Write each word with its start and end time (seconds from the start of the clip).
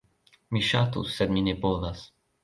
Mi 0.55 0.61
ŝatus, 0.69 1.11
sed 1.17 1.33
mi 1.35 1.43
ne 1.49 1.53
povas. 1.67 2.01